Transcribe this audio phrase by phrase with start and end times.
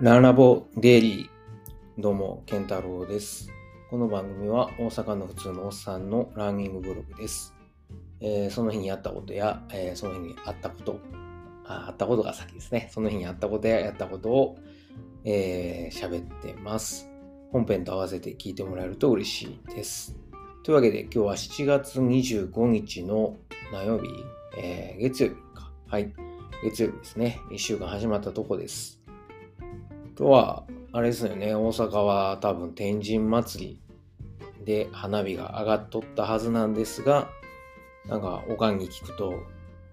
[0.00, 2.00] ランラボデイリー。
[2.00, 3.50] どうも、ケンタロウです。
[3.90, 7.54] この番組は大阪の普通のおっさんのランニングブログです。
[8.22, 11.00] えーその日にあったことや、えーその日にあったこと、
[11.66, 12.88] ああったことが先ですね。
[12.90, 14.56] その日にあったことややったことを
[15.26, 17.10] えー喋ってます。
[17.52, 20.16] 本編と合わせて聞いてもらえると嬉しいです。
[20.62, 23.36] というわけで今日は7月25日の
[23.70, 24.08] 何曜日、
[24.56, 25.70] えー月曜日か。
[25.88, 26.10] はい。
[26.64, 27.38] 月曜日ですね。
[27.50, 28.98] 1週間始まったとこです。
[30.20, 33.80] 今日は、あれですよね、大阪は多分天神祭
[34.58, 37.30] りで花火が上がっとったはずなんですが、
[38.06, 39.32] なんかおかんに聞くと、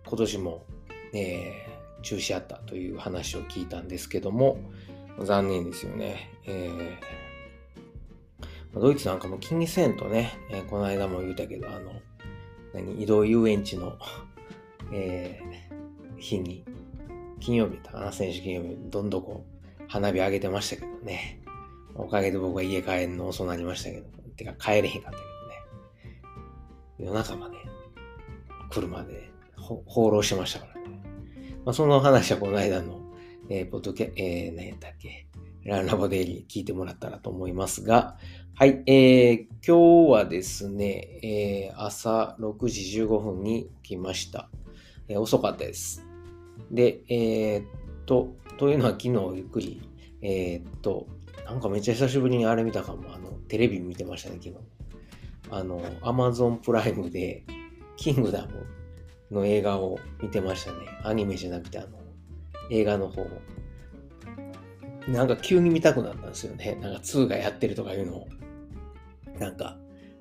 [0.05, 0.65] 今年も、
[1.13, 4.59] えー中止やったという話を聞いたんですけども、
[5.23, 6.29] 残念ですよね。
[6.45, 11.93] えードイツなんかも気にせんとね、えーこの間も言うたけど、あの、
[12.73, 13.97] 何、移動遊園地の、
[14.91, 16.65] えー日に、
[17.39, 19.45] 金曜日だな、先週金曜日、どんどこ
[19.87, 21.41] 花火上げてましたけどね。
[21.95, 27.11] おかげで僕は家帰るの遅なりましたけど、てか帰れへんかったけどね。
[27.11, 27.55] 夜中まで、
[28.69, 31.01] 車で放浪してましたからね。
[31.65, 33.01] まあ、その話はこの間の、
[33.49, 35.27] えーポッドキャ、えー、何やったっけ、
[35.63, 38.17] ランラボデイリー聞いてもらったらと思いますが、
[38.55, 44.49] はい、えー、今日はですね、えー朝6時15分に起きました。
[45.07, 46.05] えー遅かったです。
[46.71, 47.65] で、えーっ
[48.05, 49.81] と、というのは昨日ゆっくり、
[50.21, 51.07] えーっと、
[51.45, 54.55] なんかめっちゃ久しぶりにあれ見たかも、あの、テレビ見てましたね、昨日。
[55.49, 57.45] あの、アマゾンプライムで、
[57.95, 58.65] キングダム
[59.31, 60.79] の映画を見てましたね。
[61.03, 61.99] アニメじゃなくて、あの、
[62.69, 63.25] 映画の方。
[65.07, 66.77] なんか急に見たくなったんですよね。
[66.81, 68.27] なんか2がやってるとかいうのを。
[69.39, 69.77] なんか、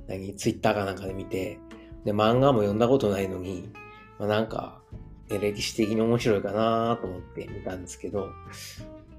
[0.06, 1.58] 何、ツイッターかなんかで見て、
[2.04, 3.70] で、漫画も読んだことないのに、
[4.18, 4.80] まあ、なんか、
[5.28, 8.28] ね歴史的に面白いかなと思って見たんですけど、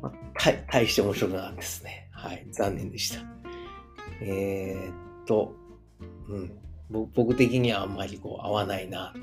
[0.01, 0.13] まあ、
[0.71, 2.09] 大して面白くなかったですね。
[2.11, 3.23] はい、残念でした。
[4.21, 5.55] えーっと、
[6.29, 6.51] うん、
[6.89, 9.13] 僕的にはあんまりこう合わないな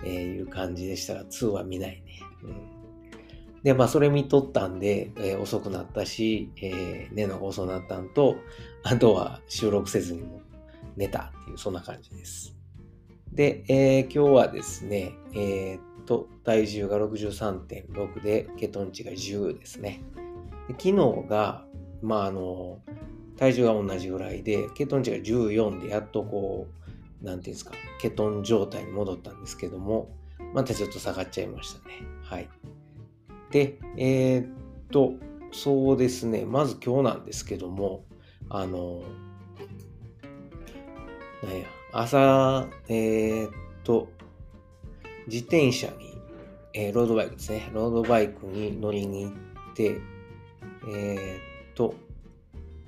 [0.00, 2.20] という感じでしたが、2は見ないね。
[2.42, 2.46] う
[3.58, 8.36] ん、で、まあそれ見とったんで、えー遅くなったし、えー寝のが遅くなったんと、
[8.82, 10.40] あとは収録せずにも
[10.96, 12.56] 寝たっていう、そんな感じです。
[13.32, 20.02] で、えー今日はですね、えーと、体重が63.6で、ケトン値が10ですね。
[20.68, 21.64] で昨日が、
[22.02, 22.80] まあ、あの、
[23.36, 26.66] 体重が同じぐらいで、ケトン値が14で、やっとこ
[27.22, 30.10] う、なんていうんですか、ケトン状態に戻ったんですけども、
[30.52, 31.94] またちょっと下がっちゃいましたね。
[32.22, 32.48] はい。
[33.50, 34.46] で、えーっ
[34.90, 35.14] と、
[35.52, 38.04] そうですね、まず今日なんですけども、
[38.48, 39.02] あの、
[41.42, 43.50] なんや、朝、えーっ
[43.84, 44.08] と、
[45.26, 46.18] 自転車に、
[46.72, 47.70] えーロードバイクですね。
[47.72, 49.32] ロードバイクに乗りに行っ
[49.74, 50.00] て、
[50.88, 51.94] えーっと、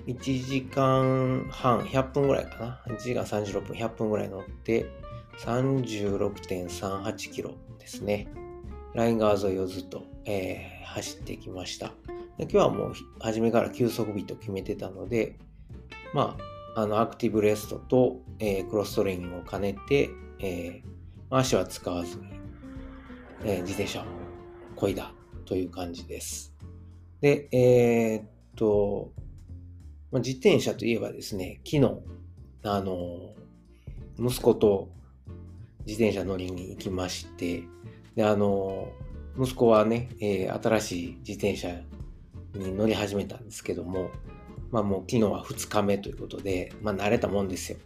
[0.06, 2.82] 1時間半、100分ぐらいかな。
[2.94, 4.86] 1時間36分、100分ぐらい乗って、
[5.38, 8.28] 36.38キロですね。
[8.94, 11.92] ライン川沿いをずっと、えー走ってきました。
[12.38, 15.36] で今日はもう初めから休息日と決めてたので、
[16.14, 16.36] ま
[16.74, 20.95] あ、あのアクティブレストと、えークロストレーニングを兼ねて、えー
[21.30, 22.26] 足は使わずに、
[23.44, 24.04] えー自転車を
[24.76, 25.12] 漕いだ
[25.44, 26.54] という感じです。
[27.20, 29.12] で、えーっと、
[30.12, 32.00] ま自転車といえばですね、昨日、
[32.62, 33.34] あの、
[34.18, 34.90] 息子と
[35.86, 37.64] 自転車乗りに行きまして、
[38.14, 38.88] で、あの、
[39.38, 41.80] 息子はね、えー新しい自転車
[42.54, 44.10] に乗り始めたんですけども、
[44.70, 47.78] まあもう昨日は2日目ということで、まあ慣れたもんですよ。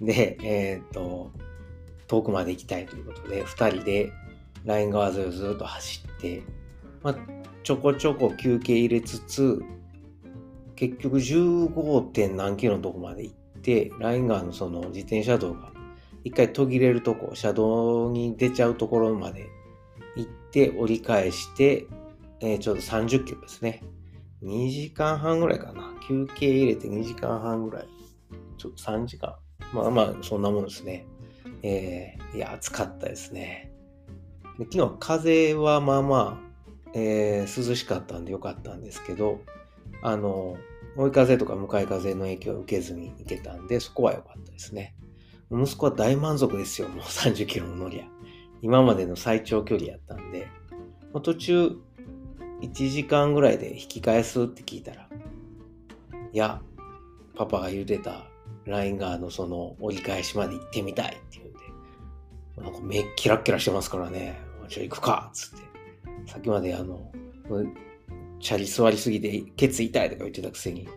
[0.00, 1.32] で、えーっと、
[2.10, 4.12] 遠くまで行きたいということで、2人で
[4.64, 6.42] ライン川沿いをずっと走って、
[7.04, 7.16] まあ、
[7.62, 9.62] ちょこちょこ休憩入れつつ、
[10.74, 12.00] 結局 15.
[12.02, 15.72] 点何キロのとこまで行って、ライン川のその自転車道が
[16.24, 19.48] 一回途切れるとこ、車道に出ちゃうところまで
[20.16, 21.86] 行って折り返して、
[22.40, 23.84] えーちょうど30キロですね。
[24.42, 25.94] 2時間半ぐらいかな。
[26.08, 27.88] 休憩入れて2時間半ぐらい。
[28.58, 29.36] ちょっと3時間。
[29.72, 31.06] まあまあ、そんなもんですね。
[31.62, 33.72] えーいや、暑かったですね。
[34.58, 39.40] で昨日、風はまあまあ、えー涼しかったんでよかったんですけど、
[40.02, 40.56] あの、
[40.96, 44.94] 追い風とか向かい風の影響を受けずに行けたんで、そこは良かったですね。
[45.50, 48.04] 息子は大満足ですよ、もう30キロの乗りゃ。
[48.62, 50.46] 今までの最長距離やったんで、
[51.12, 51.76] もう途中、
[52.60, 55.08] 1時間ぐらいで引き返すって聞いたら、
[56.32, 56.60] いや、
[57.34, 58.26] パパが言うてた
[58.66, 61.39] ライン側のその折り返しまで行ってみたいって、
[62.62, 65.70] なんか目キラッキラしてますからね、じゃあ行くかっつって。
[66.30, 67.10] さっきまであの、
[68.40, 70.88] チャリ座りすぎてケツ痛いとか言ってたくせに、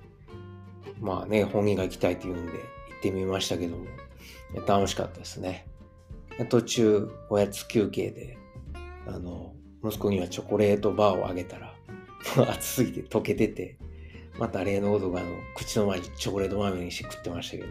[1.00, 3.86] まあね、本人が行きたいって言うんで行ってみましたけども、
[4.68, 5.68] 楽しかったですね。
[6.50, 8.38] 途中、おやつ休憩で、
[9.08, 11.74] あの、息子にはチョコレートバーをあげたら、
[12.50, 13.78] 暑すぎて溶けてて、
[14.40, 17.64] また例のことがあの口の前にチョコレート豆にして食ってましたけ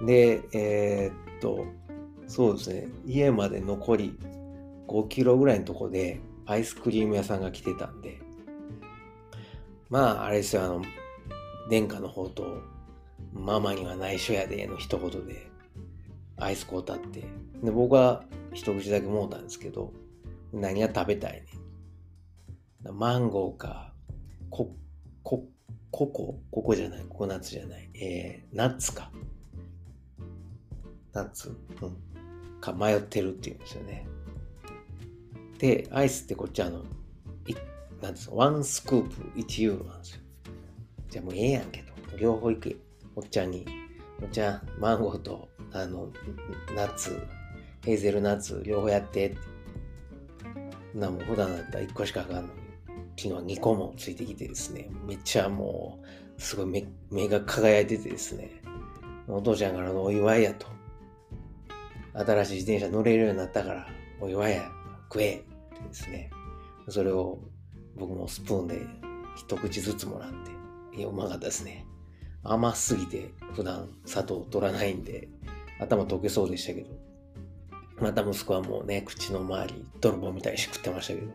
[0.00, 0.06] ど。
[0.06, 1.66] で、えー、っと、
[2.30, 4.16] そうですね、家まで残り
[4.86, 8.20] 5キロぐらいのとこでアイスクリーム屋さんが来てたんで、
[9.88, 10.82] まあ、あれですよ、あの、
[11.68, 12.62] 殿下の方と、
[13.32, 15.50] ママには内緒やでの一言で、
[16.36, 17.24] アイス買うたって。
[17.64, 18.22] で、僕は
[18.54, 19.92] 一口だけもうたんですけど、
[20.52, 21.46] 何が食べたいね
[22.92, 23.92] マンゴーか、
[24.50, 24.76] こ、
[25.24, 25.48] こ、
[25.90, 29.10] ココ、ココじゃない、ココナッツじゃない、えー、ナッツか。
[31.12, 31.48] ナッツ？
[31.82, 32.09] うん。
[32.60, 34.06] か迷ってるっていうんですよね。
[35.58, 36.82] で、アイスってこっちあの、
[37.46, 37.54] い
[38.00, 40.20] なんですか、ワンスクープ1ユーロなんですよ。
[41.10, 42.80] じゃあもうええやんけど、両方行く
[43.16, 43.66] おっちゃんに、
[44.22, 46.10] おっちゃん、マンゴーと、あの、
[46.74, 47.20] ナッツ、
[47.84, 49.38] ヘーゼルナッツ、両方やってって。
[50.94, 52.48] な、もう普段だったら1個しかあかんのに、
[53.16, 56.00] 昨日2個もついてきてですね、めっちゃも
[56.38, 58.62] う、すごい目目が輝いててですね、
[59.28, 60.66] お父ちゃんからのお祝いやと。
[62.14, 63.86] 新しい自転車乗れるようになったから、
[64.20, 64.70] お祝いや、
[65.12, 66.30] 食えってですね、
[66.88, 67.38] それを
[67.96, 68.86] 僕もスプーンで
[69.36, 70.32] 一口ずつもらっ
[70.92, 71.86] て、いや、うまかったですね。
[72.42, 75.28] 甘すぎて普段砂糖取らないんで、
[75.78, 76.90] 頭溶けそうでしたけど、
[78.00, 81.32] また息子はもうね、口の周り、泥棒みたいに食ってましたけど、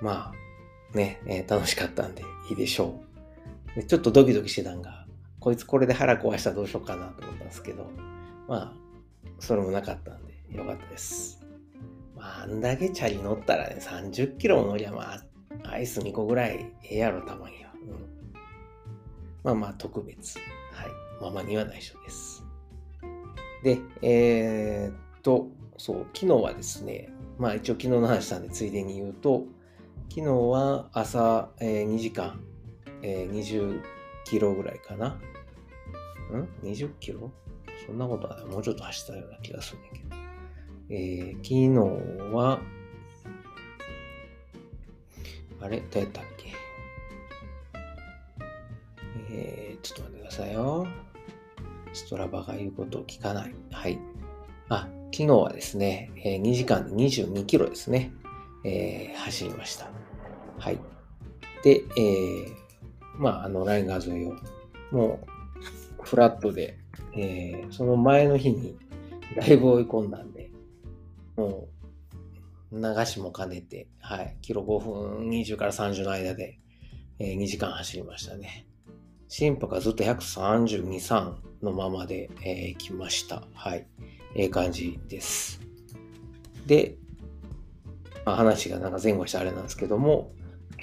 [0.00, 3.00] まあ、ね、えー、楽しかったんでいいでしょ
[3.76, 3.84] うで。
[3.84, 5.06] ちょっとドキドキしてたんが、
[5.38, 7.90] こいつこれで腹壊したらどうしようかなと思ったんですけど、
[8.48, 8.81] まあ、
[9.38, 11.40] それもなかったんでよかったです。
[12.16, 15.24] まあ、あんだけチャリ乗ったらね、30キロも乗りゃまあ、
[15.64, 17.72] アイス2個ぐらいええやろ、たまには。
[17.74, 18.32] うん。
[19.42, 20.38] まあまあ、特別。
[20.38, 20.42] は
[20.86, 20.90] い。
[21.20, 22.44] ママには内緒です。
[23.62, 25.48] で、えー、っと、
[25.78, 27.08] そう、昨日はですね、
[27.38, 29.44] まあ一応昨日の話したんで、ついでに言うと、
[30.10, 32.40] 昨日は朝、えー、2時間、
[33.02, 33.82] えー、20
[34.24, 35.08] キロぐらいかな。
[35.08, 37.32] ん ?20 キロ？
[37.86, 38.44] そんなことは。
[38.46, 40.16] もうちょっと走ったような気がするんだけど。
[40.90, 41.48] えー、昨
[42.28, 42.60] 日は、
[45.60, 45.80] あれ？
[45.80, 46.52] どうやったっけ？
[49.30, 50.86] えー、ちょっと待ってくださいよ。
[51.92, 53.54] ストラバが言うことを聞かない。
[53.70, 53.98] はい。
[54.68, 58.12] あ、昨日はですね、えー、2時間で22キロですね、
[58.64, 59.90] えー、走りました。
[60.58, 60.78] はい。
[61.62, 62.54] で、えー、
[63.18, 64.34] まあ、あの、ライン川沿いを、
[64.90, 65.20] も
[66.00, 66.78] う、フラットで、
[67.14, 68.76] えー、その前の日に、
[69.36, 70.50] だいぶ追い込んだんで、
[71.36, 71.72] もう、
[72.72, 76.58] 流しも兼ねて、はい、キロ5分20から30の間で、
[77.18, 78.66] えー、2時間走りましたね。
[79.28, 83.42] 心拍がずっと132、3のままで、えー、来ました。
[83.54, 83.86] はい。
[84.34, 85.60] ええー、感じです。
[86.66, 86.96] で、
[88.24, 90.32] まあ、話がなんか前後してあれなんですけども、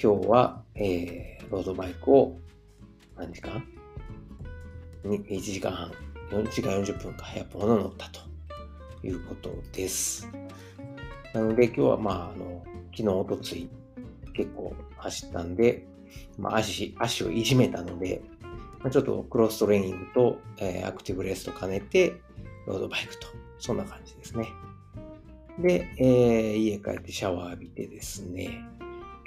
[0.02, 2.38] 今日は、えー、ロードバイクを
[3.16, 3.64] 何時間？
[5.04, 5.92] ?1 時間半、
[6.30, 8.20] 4時間40分か100本ほど乗ったと
[9.06, 10.28] いうことです。
[11.34, 12.64] なので今日はまあ、あの、
[12.96, 13.68] 昨日、おとつい
[14.34, 15.86] 結構走ったんで、
[16.38, 18.22] まあ、足、足をいじめたので、
[18.80, 22.20] まあ、ちょっとクロストレーニングと、えー、アクティブレースと兼ねて、
[22.66, 24.48] ロードバイクと、そんな感じですね。
[25.58, 28.64] で、えー、家帰ってシャワー浴びてですね、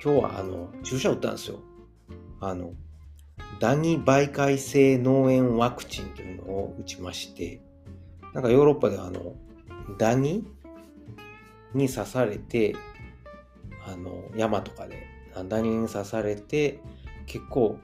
[0.04, 1.60] 今日はあの、注射打ったんですよ。
[2.42, 2.74] あの、
[3.60, 7.62] ダニ媒介性脳炎ワクチンというのを打ちまして、
[8.34, 9.36] なんかヨーロッパではあの、
[9.98, 10.46] ダニ
[11.74, 12.76] に刺されて、
[13.86, 15.08] あの、山とかで、
[15.48, 16.80] ダニに刺されて、
[17.26, 17.80] 結構、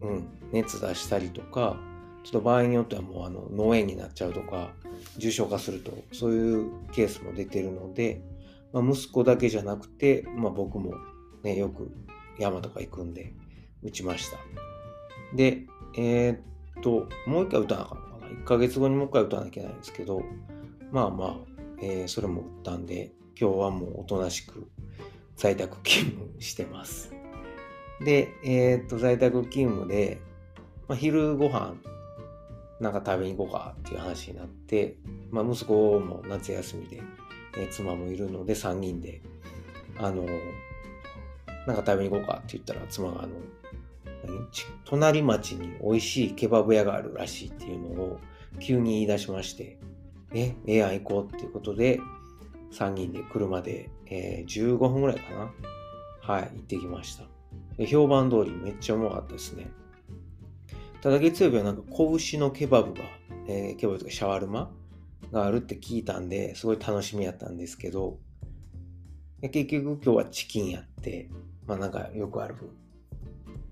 [0.00, 1.76] うん、熱出したりとか、
[2.24, 4.70] ちょっと場合によってはもうあの脳炎になっちゃうとか、
[5.16, 8.22] 重症化すると、そういうケースも出てるので、
[8.72, 10.94] まあ、息子だけじゃなくて、まあ、僕も
[11.42, 11.90] ね、よく
[12.38, 13.34] 山とか行くんで、
[13.82, 14.38] 打ちました。
[15.34, 15.64] で、
[15.96, 18.26] えー、っと、もう一回打たなかったかな。
[18.28, 20.22] 1ヶ月後にもう一回打たなきゃいけないんですけど、
[20.90, 21.36] まあまあ、
[21.80, 24.68] えー、それも打ったんで、今日はもうおとなしく
[25.36, 27.12] 在宅勤務してます。
[28.04, 30.20] で、えー、っと、在宅勤務で、
[30.88, 31.74] まあ、昼ご飯
[32.80, 34.96] なんか食べに行こうかっていう話になって、
[35.30, 37.02] まあ、息子も夏休みで、
[37.56, 39.20] えー、妻もいるので3人で、
[39.98, 40.26] あの、
[41.66, 43.32] なんか食べに行こうかって言ったら妻があの、
[44.84, 48.20] 隣町に美味しいケバブ屋があるらしいっていうのを
[48.60, 49.78] 急に言い出しまして、
[50.32, 52.00] え、ええやん行こうっていうことで、
[52.72, 55.52] 3人で車で、えー、15分ぐらいかな？
[56.20, 57.24] はい、行ってきました。
[57.76, 59.70] で評判通りめっちゃうまかったですね。
[61.00, 63.00] ただ月曜日はなんか拳のケバブが、
[63.46, 64.70] えー、ケバブとかシャワルマ
[65.32, 68.18] があるって聞いたんで、すごい楽しみやったんですけど、
[69.40, 71.30] 結局今日はチキンやって、
[71.66, 72.56] まあなんかよくある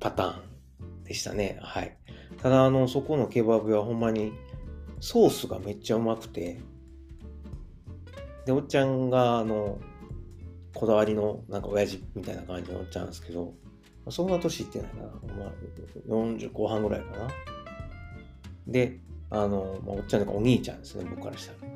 [0.00, 0.36] パター
[0.84, 1.58] ンでしたね。
[1.62, 1.96] はい。
[2.42, 4.32] ただあの、そこのケバブはほんまに
[5.00, 6.58] ソースがめっちゃうまくて、
[8.44, 9.78] で、おっちゃんがあの、
[10.74, 13.54] こだわりのなんか親父みたいな感じのおっちゃんですけど、
[14.08, 15.02] そんな年いってないな。
[15.02, 15.52] まあ、
[16.08, 17.28] 40後半ぐらいかな。
[18.68, 19.00] で、
[19.30, 21.72] あの、まあ、おっちゃんとかお兄ちゃんですね、僕からしたら。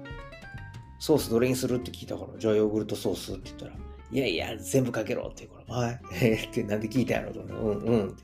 [0.98, 3.72] ソースどれにするって聞いたから、じゃあヨーグルトソースって言ったら、
[4.12, 6.00] いやいや、全部かけろって言うから、はい。
[6.22, 8.22] えってなんで聞いたんやろと思って、うんうんって。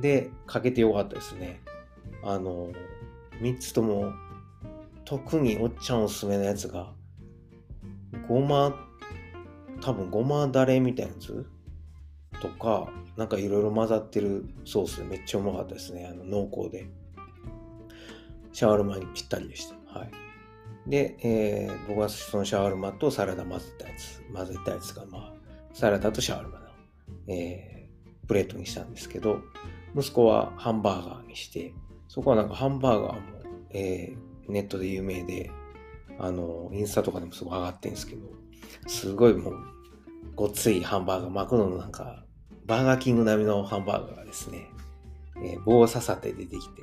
[0.00, 1.60] で、かけてよかったですね。
[2.22, 2.70] あの、
[3.40, 4.12] 3つとも、
[5.04, 6.92] 特におっちゃんおすすめのやつが、
[8.28, 8.74] ごま、
[9.80, 11.46] 多分ごまだれみたいなやつ？
[12.40, 16.06] とか、なんかいろいろ混ざってるソースでめっちゃうまかったですね。
[16.10, 16.86] あの濃厚で。
[18.52, 19.98] シャワールマにぴったりでした。
[19.98, 20.10] はい。
[20.86, 25.32] で、えー、僕はそのシャワルマとサラダ混ぜたやつ、混ぜたやつが、まあ、
[25.72, 26.66] サラダとシャワルマの、
[27.28, 29.40] えー、プレートにしたんですけど、
[29.96, 31.74] 息子はハンバーガーにして、
[32.08, 33.20] そこはなんかハンバーガーも、
[33.70, 35.50] えー、ネットで有名で、
[36.18, 38.22] あの、インスタとかでもすごい上がってるんですけど、
[38.86, 39.54] すごいもう、
[40.34, 42.24] ごっついハンバーガー、マクドのなんか、
[42.66, 44.70] バーガーキング並みのハンバーガーがですね、
[45.42, 46.82] えー、棒を刺さって出てきて、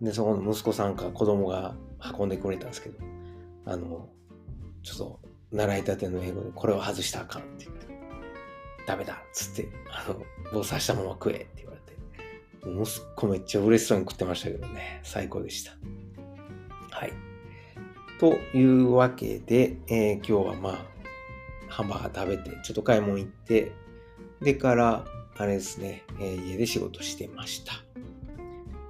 [0.00, 1.74] で、そこの息子さんか子供が
[2.18, 2.98] 運んでくれたんですけど、
[3.66, 4.08] あの、
[4.82, 5.20] ちょっと
[5.52, 7.86] 習いたての英語でこれを外したらあかんって言って、
[8.86, 11.96] ダメだっつって、あの、棒刺したまま食えって言われて、
[12.82, 15.72] 息子めっちゃ嬉しそうに食ってましたけどね、最高でした。
[16.90, 17.12] はい。
[18.18, 20.78] というわけで、えー、今日はまあ、
[21.68, 23.72] ハンバーガー食べて、ちょっと買い物行って、
[24.40, 25.04] でから、
[25.36, 27.74] あれですね、えー、家で仕事してました。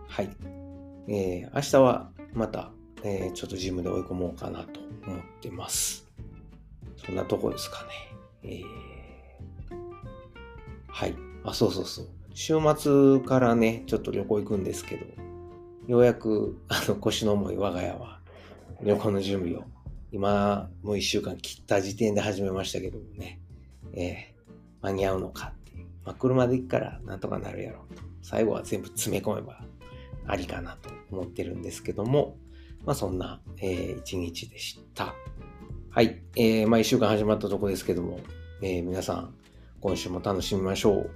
[0.09, 0.31] はい。
[1.09, 2.73] えー、明日はまた、
[3.05, 6.07] えー、ちょっとジムで追い込もうかなと思ってます。
[7.05, 7.91] そんなとこですかね。
[8.43, 9.77] えー、
[10.89, 11.15] はい。
[11.45, 12.07] あ、そうそうそう。
[12.35, 15.07] 週末からね、ちょっと旅行行くんですけど、
[15.87, 18.21] ようやく、あの、腰の重い我が家は、
[18.83, 19.65] 旅行の準備を、
[20.13, 23.41] 今、もう一週間切った時点で始めましたけどもね、
[23.95, 24.53] えー、
[24.83, 25.87] 間に合うのかっていう。
[26.05, 28.03] まあ、車で行くからなんとかなるやろうと。
[28.23, 29.65] 最後は全部詰め込めば
[30.27, 32.37] ありかなと思ってるんですけども、
[32.85, 35.15] まあそんな、えー、一日でした。
[35.91, 36.23] はい。
[36.37, 38.21] えー、まあ一週間始まったとこですけども、
[38.63, 39.35] えー、皆さん、
[39.81, 41.11] 今週も楽しみましょう。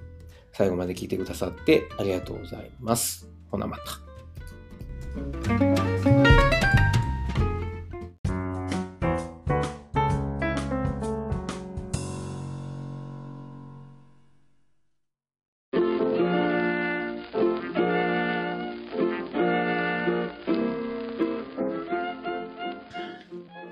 [0.52, 3.28] 最後まで聞いてくださってありがとうございます。
[3.50, 5.71] ほなまた。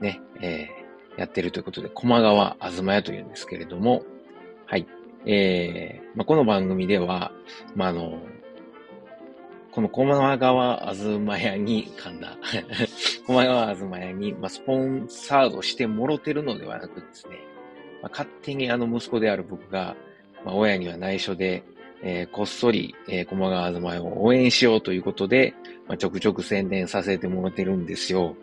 [0.00, 4.02] ね、えー、やってるということで、駒川あずま屋というんですけれども、
[4.66, 4.86] はい。
[5.26, 7.32] えー、まあ、この番組では、
[7.74, 8.18] まあ、あの、
[9.72, 12.36] この駒川あずま屋に、噛んだ。
[13.26, 17.36] 駒川あずま屋に、まあ、スポンサードしてもろてるのではなくですね、
[18.02, 19.96] まあ、勝手にあの息子である僕が、
[20.44, 21.62] まあ、親には内緒で、
[22.02, 25.54] えー、こっそり、えー、駒川あずま屋を応援しようということで、
[25.86, 28.36] まあ、ちょくちょく宣伝させてもらってるんですよ。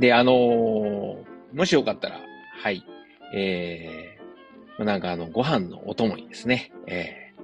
[0.00, 1.16] で、あのー、
[1.52, 2.20] もしよかったら、
[2.62, 2.82] はい、
[3.34, 7.34] えー、なんかあの、ご飯のお供にですね、え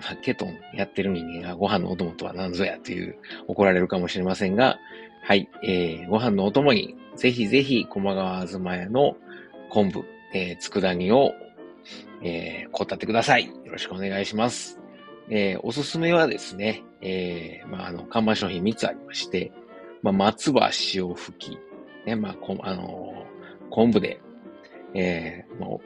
[0.00, 4.78] ー、ケトンやってる人間がご飯のお供とは何ぞやという怒られるかもしれませんが、
[5.22, 9.16] はい、えー、ご飯のお供に、ぜひぜひ、駒川あずま屋の
[9.68, 11.32] 昆布、えー、佃煮を、
[12.22, 13.46] えー、こたってください。
[13.46, 14.80] よろしくお願いします。
[15.28, 19.52] えー、おすすめはですね、えー、まあ、あの、看板商品3つありまして、
[20.02, 21.58] まあ、松葉塩吹き、
[22.06, 24.20] ね、まあ、こあのー、昆布で、
[24.94, 25.80] えー、も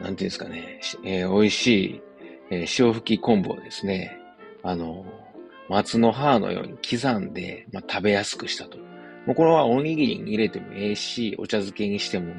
[0.00, 2.02] う、なんていうんですかね、えー、美味しい、
[2.50, 4.18] えー、塩吹き昆布をですね、
[4.62, 8.78] あのー、松の葉のように刻んで、まあ、食べやすくしたと。
[9.26, 12.32] もうこれはおにぎりに入れてもええし、お茶漬けにしても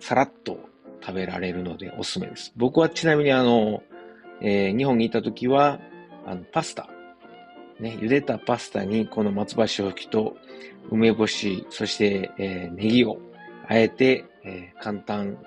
[0.00, 0.58] さらっと
[1.00, 2.52] 食べられるのでおすすめです。
[2.56, 3.82] 僕はちなみにあの、
[4.40, 5.78] えー、日本にいた時は、
[6.26, 6.88] あの、パスタ。
[7.80, 10.36] ね、茹でたパスタにこの松葉塩吹きと
[10.90, 13.18] 梅干し、そして、えー、ネギを
[13.68, 15.38] あえて、えー、簡単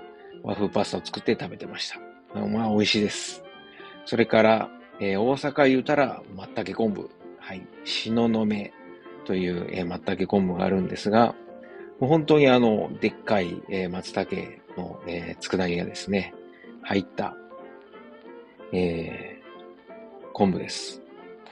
[0.44, 2.00] 和風パスタを作って食べてました。
[2.40, 3.44] まあ、美味しいです。
[4.06, 4.70] それから、
[5.00, 7.10] えー、大阪言うたら、松茸昆布。
[7.40, 7.66] はい。
[7.86, 8.74] しののめ
[9.26, 11.36] という、えー、松茸昆布があるんですが、
[12.00, 14.36] もう本当にあの、でっかい、えー、松茸
[14.76, 16.34] の、えー、佃煮がですね、
[16.82, 17.36] 入った、
[18.74, 21.07] えー、昆布です。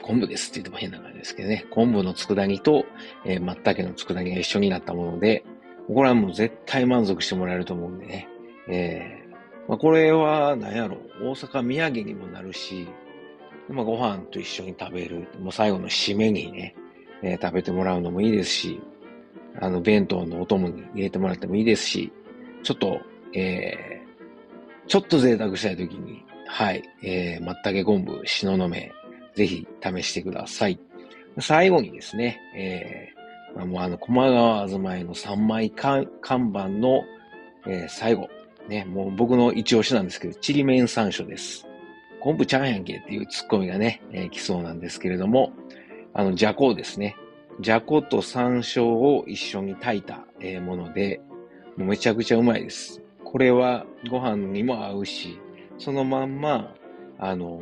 [0.06, 1.66] 昆布ですって言っても変な感じですけどね。
[1.72, 2.86] 昆布の佃煮と、
[3.26, 5.44] えー、松茸の佃煮が一緒になったもので、
[5.88, 8.28] これはもう絶対満足してもらえると思うんでね。
[8.68, 12.88] えー、まあ、これは何やろ、大阪土産にもなるし、
[13.68, 16.76] まあ、ご飯と一緒に食べる、もう最後の締めにね、
[17.24, 18.82] えー、食べてもらうのもいいですし、
[19.60, 22.14] あの、弁当のお供に入れてもらってもいいですし、
[22.62, 23.00] ちょっと、
[23.34, 28.92] えー、ちょっと贅沢したいときに、はい、えー、松茸昆布、しののめ、
[29.36, 30.80] ぜひ試してください。
[31.40, 37.04] 最後にですね、えー、まあ、もうあの、駒川あずまいの3枚看板の、
[37.68, 38.30] えー、最後、
[38.70, 41.68] ね、もう僕の一押しなんですけど、ちりめん山椒です。
[42.22, 45.52] 昆布ちゃんやんけっていうツッコミがね、えー、来そうなんですけれども、
[46.14, 47.16] あの、じゃこですね。
[47.60, 51.22] じゃこと山椒を一緒に炊いた、えー、もので、
[51.78, 53.02] もうめちゃくちゃうまいです。
[53.24, 55.40] これはご飯にも合うし、
[55.78, 56.74] そのまんま、
[57.20, 57.62] あの、